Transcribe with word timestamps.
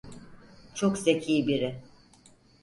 Çok 0.73 0.97
zeki 0.97 1.47
biri. 1.47 1.79